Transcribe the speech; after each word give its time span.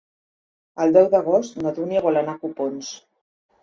El 0.85 0.95
deu 0.95 1.11
d'agost 1.13 1.61
na 1.63 1.77
Dúnia 1.79 2.05
vol 2.09 2.21
anar 2.25 2.39
a 2.39 2.43
Copons. 2.45 2.95